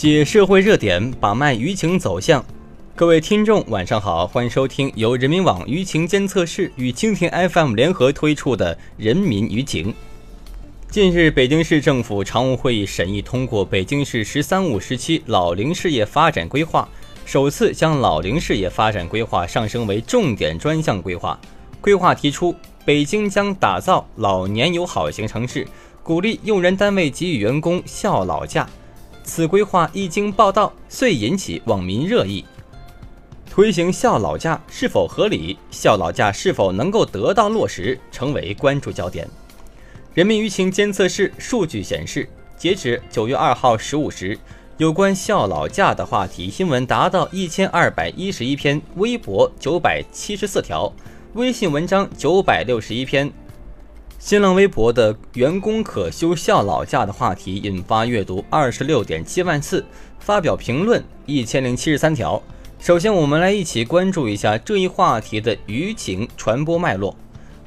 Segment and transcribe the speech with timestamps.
[0.00, 2.42] 解社会热点，把脉舆情走向。
[2.96, 9.92] 各位听众，晚上好，欢迎收听由人民网舆情监测室与蜻蜓 FM 联合推出的《人民舆情》。
[10.88, 16.88] 近日，北京市政府常务会议审议通过北京市“十三五”时期老龄事业发展规划，
[17.26, 21.38] 首次将老龄事业发展规划上升为重点专项规划。
[21.78, 22.54] 规划提出，
[22.86, 25.68] 北京将打造老年友好型城市，
[26.02, 28.66] 鼓励用人单位给予员工孝老假。
[29.22, 32.44] 此规划一经报道，遂引起网民热议。
[33.48, 35.58] 推行孝老假是否合理？
[35.70, 39.28] 孝老假是否能够得到落实，成为关注焦点。
[40.14, 44.38] 人民舆情监测室数据显示，截止九月二号十五时，
[44.76, 50.92] 有关孝老假的话题新闻达到一千二百一十一篇，微博九百七十四条，
[51.34, 53.32] 微信文章九百六十一篇。
[54.20, 59.82] 新浪微博的员工可休孝老假的话题引发阅读二十六点七万次，
[60.18, 62.40] 发表评论一千零七十三条。
[62.78, 67.16] 首先，我们来一起关注一下这一话题的舆情传播脉络。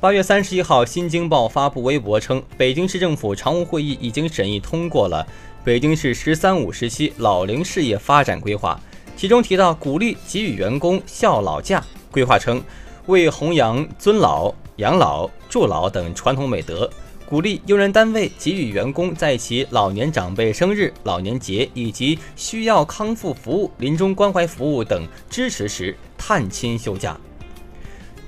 [0.00, 5.26] 八月三十一号，《新京报》发布微博称，北京市政府常务会议已经审议通过了
[5.62, 8.80] 北京市“十三五”时期老龄事业发展规划，
[9.18, 11.84] 其中提到鼓励给予员工孝老假。
[12.10, 12.62] 规划称，
[13.04, 14.54] 为弘扬尊老。
[14.78, 16.88] 养老、助老等传统美德，
[17.28, 27.18] 鼓励用人单位给予员工在其老年长辈生日、老年节以及需要康复服务、临终关怀服务等支持时探亲休假。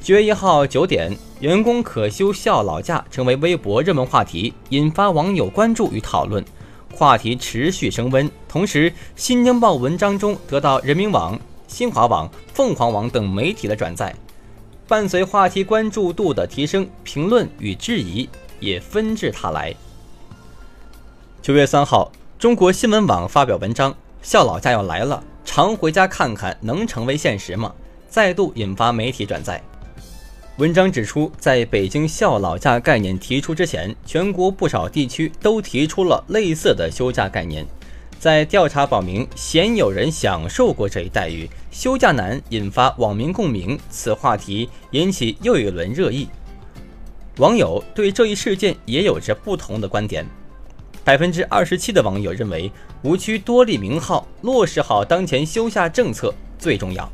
[0.01, 6.45] 九月一号九点，员工可休孝老假成为微博热门话题，引发网友关注与讨论，
[6.93, 8.29] 话题持续升温。
[8.49, 11.39] 同时，《新京报》文章中得到人民网、
[11.69, 14.13] 新华网、凤凰网等媒体的转载。
[14.91, 18.29] 伴随话题关注度的提升，评论与质疑
[18.59, 19.73] 也纷至沓来。
[21.41, 27.73] 九月三号，中国新闻网发表文章：“孝老假要来了，常回家看看能成为现实吗？”
[28.11, 29.63] 再度引发媒体转载。
[30.57, 37.65] 文章指出，在北京孝老假概念提出之前，全国不少地区都提出了类似的休假概念。
[38.21, 43.81] 在调查表明，鲜有人享受过这一待遇，休假难引发网民共鸣。
[43.89, 46.29] 此话题引起又一轮热议，
[47.39, 50.27] 网友对这一事件也有着不同的观点。
[51.03, 52.71] 百分之二十七的网友认为，
[53.01, 57.11] 无需多立名号，落实好当前休假政策最重要。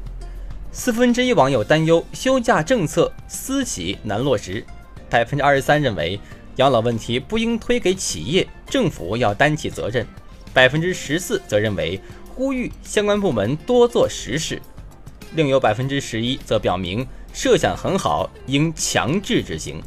[0.73, 4.67] 四分之一网友担忧休假政策私企难落实。
[5.09, 6.19] 百分之二十三认为，
[6.57, 10.05] 养老问题不应推给企业，政府要担起责任。
[10.57, 12.01] 百分之十四则认为
[12.35, 14.59] 呼吁相关部门多做实事，
[15.35, 19.83] 另有百分之十一则表明设想很好，应强制执行。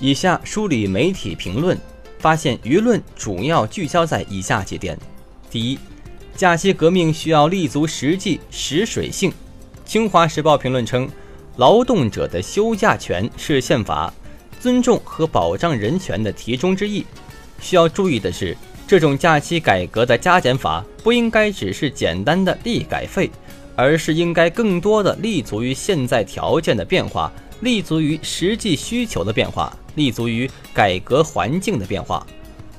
[0.00, 1.78] 以下梳理媒体评论，
[2.18, 4.98] 发现舆论主要聚焦在以下几点：
[5.48, 5.78] 第一，
[6.34, 9.32] 假期革命需要立足实际实水性。
[9.84, 11.08] 清华时报评论称，
[11.58, 14.12] 劳动者的休假权是宪法
[14.58, 17.06] 尊重和保障人权的题中之意。
[17.60, 18.56] 需要注意的是。
[18.92, 23.30] 这种假期改革的加减法不应该只是简单的立改费，
[23.74, 27.32] 而是应该更多的立足于现在条件的变化，
[27.62, 32.26] 立足于实际需求的变化，立足于改革环境的变化。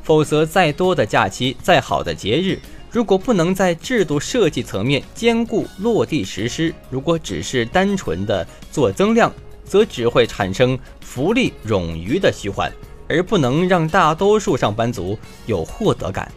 [0.03, 2.59] 否则，再多的假期，再好的节日，
[2.91, 9.33] 如果不能在制度设计层面兼顾落地实施，如果只是单纯的做增量，
[9.65, 12.71] 则只会产生福利冗余的虚幻。
[13.07, 16.31] 而不能让大多数上班族有获得感。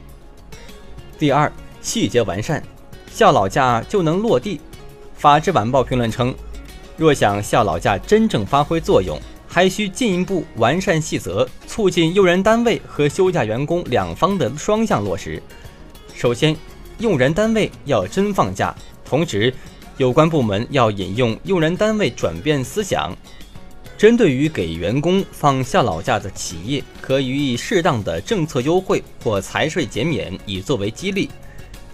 [1.18, 1.50] 第二，
[1.80, 2.62] 细节完善，
[3.10, 4.60] 孝老假就能落地。
[5.14, 6.34] 法制晚报评论称，
[6.96, 9.18] 若想孝老假真正发挥作用，
[9.48, 15.42] 还需进一步完善细则，促进用人单位和休假员工两方的双向落实。
[16.14, 16.54] 首先，
[16.98, 18.74] 用人单位要真放假，
[19.04, 19.52] 同时，
[19.96, 23.16] 有关部门要引用用人单位转变思想。
[23.98, 31.30] 针对于给员工放孝老假的企业，可予以适当的政策优惠或财税减免，以作为激励。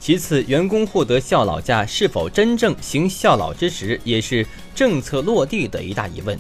[0.00, 4.44] 其次，员工获得孝老假是否真正行孝老之实，也是
[4.74, 6.36] 政策落地的一大疑问。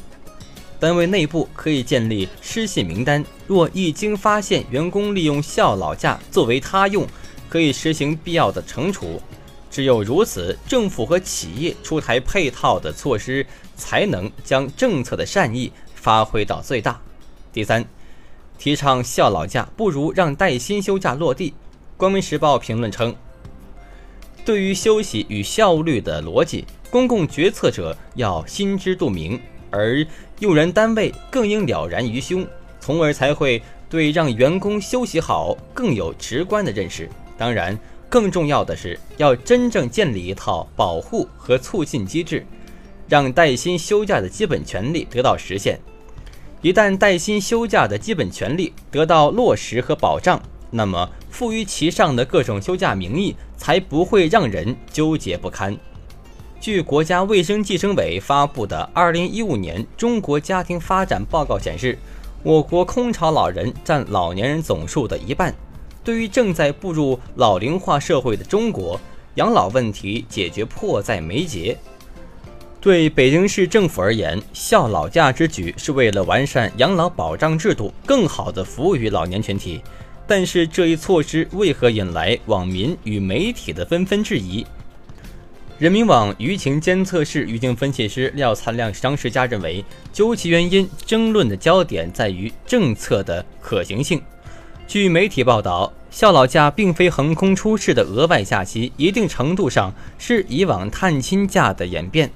[0.80, 7.06] 单位内部可以建立失信名单，若一经发现员工利用孝老假作为他用，
[7.48, 9.22] 可以实行必要的惩处。
[9.72, 17.00] 只有如此，政府和企业出台配套的措施，才能将政策的善意发挥到最大。
[17.54, 17.82] 第三，
[18.58, 21.54] 提倡孝老假不如让带薪休假落地。
[21.96, 23.14] 光明时报评论称，
[24.44, 29.40] 对于休息与效率的逻辑，公共决策者要心知肚明，
[29.70, 30.06] 而
[30.40, 32.46] 用人单位更应了然于胸，
[32.78, 37.08] 从而才会对让员工休息好更有直观的认识。
[37.38, 37.78] 当然，
[38.12, 42.44] 更重要的是要真正建立一套保护和促进机制，
[43.08, 45.80] 让带薪休假的基本权利得到实现。
[46.60, 50.38] 一旦带薪休假的基本权利得到落实和保障，
[50.70, 55.74] 那么附于其上的各种休假名义才不会让人纠结不堪。
[56.60, 61.98] 据国家卫生计生委发布的《二零一五年中国家庭发展报告》显示，
[62.42, 65.54] 我国空巢老人占老年人总数的一半。
[66.04, 69.00] 对于正在步入老龄化社会的中国，
[69.36, 71.78] 养老问题解决迫在眉睫。
[72.80, 79.80] 对北京市政府而言，孝老假之举是为了完善养老保障制度，更好地服务于老年群体。
[80.26, 84.66] 但是，这一措施为何引来网民与媒体的纷纷质疑？
[85.78, 94.20] 人民网舆情监测室舆情分析师廖灿亮商世家认为，究其原因，争论的焦点在于政策的可行性。
[94.92, 102.30] 据媒体报道，孝老假并非横空出世的额外假期，一定程度上是以往探亲假的演变。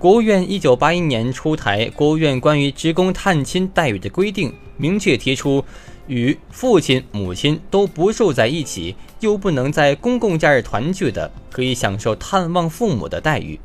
[0.00, 5.64] 国务院一九八一年出台《国务院关于职工探亲待遇的规定》，明确提出。
[6.08, 13.60] 与父亲、母亲都不住在一起，又不能在公共假日团聚的，可以享受探望父母的待遇。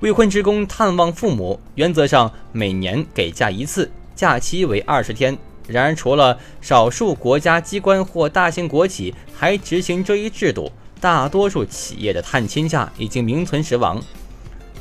[0.00, 5.38] 未婚职工探望父母，原则上每年给假一次，假期为二十天。
[5.68, 10.70] 然而，除了少数国家机关或大型国企还执行这一制度，
[11.00, 14.02] 大多数企业的探亲假已经名存实亡，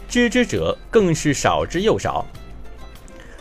[0.09, 2.25] 知之者更是少之又少。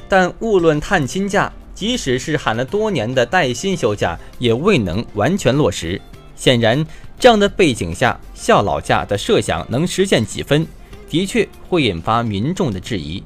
[0.09, 1.53] 但勿论探亲假。
[1.73, 5.99] 即使是喊了多年的带薪休假，也未能完全落实。
[6.37, 6.87] 显然，
[7.19, 10.67] 这样的背景下，孝老假的设想能实现几分，
[11.09, 13.25] 的确会引发民众的质疑。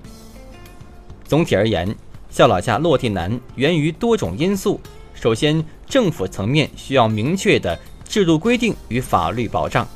[1.25, 1.93] 总体而言，
[2.35, 4.81] 孝老假落地难源于多种因素。
[5.15, 7.79] 首先，政府层面需要明确的
[8.09, 9.87] 制度规定与法律保障，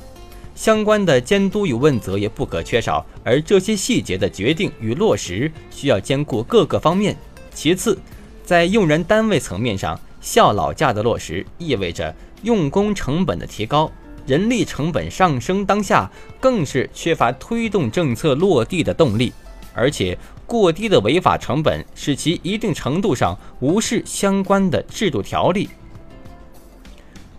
[0.55, 3.05] 相关的监督与问责也不可缺少。
[3.25, 7.17] 而这些细节的决定与落实，需要兼顾各个方面。
[7.53, 7.99] 其次，
[8.45, 12.15] 在用人单位层面上，孝老假的落实意味着
[12.45, 13.91] 用工成本的提高，
[14.29, 16.09] 人力成本上升，当下
[16.39, 19.33] 更是缺乏推动政策落地的动力，
[19.75, 25.69] 而且过低的违法成本使其一定程度上无视相关的制度条例。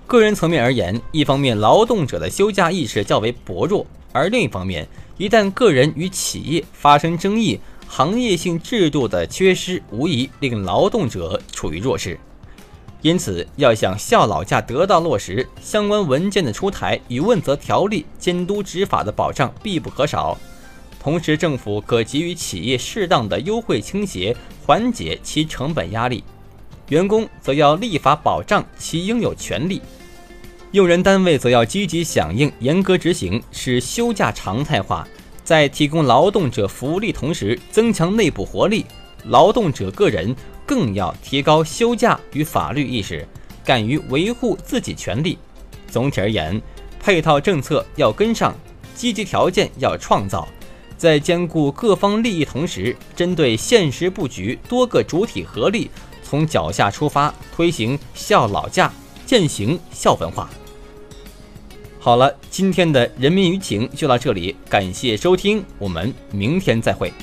[0.07, 4.87] 个人层面而言，一方面劳动者的休假意识较为薄弱，而另一方面，
[5.17, 12.19] 一旦个人与企业发生争议，行业性制度的缺失，无疑令劳动者处于弱势。
[13.01, 20.37] 因此，要想孝老假得到落实，相关文件的出台与问责条例、监督执法的保障必不可少。
[21.01, 24.35] 同时，政府可给予企业适当的优惠倾斜，
[24.65, 26.21] 缓解其成本压力；
[26.89, 29.79] 员工则要立法保障其应有权利；
[30.71, 35.07] 用人单位则要积极响应，严格执行，使休假常态化。
[35.43, 38.85] 在提供劳动者福利同时，增强内部活力。
[39.25, 43.27] 劳动者个人更要提高休假与法律意识，
[43.65, 45.37] 敢于维护自己权利。
[45.89, 46.61] 总体而言，
[46.99, 48.55] 配套政策要跟上，
[48.95, 50.47] 积极条件要创造，
[50.99, 55.89] 在兼顾各方利益同时，针对现实布局，多个主体合力，
[56.21, 58.91] 从脚下出发，推行孝老假，
[59.25, 60.49] 践行孝文化。
[61.99, 67.13] 好了，今天的人民舆情就到这里，感谢收听，我们明天再会。